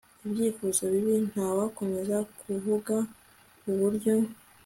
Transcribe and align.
ibyifuzo 0.25 0.81
bibi 0.93 1.15
Nta 1.31 1.47
wakomeza 1.57 2.17
kuvuga 2.39 2.95
uburyo 3.69 4.15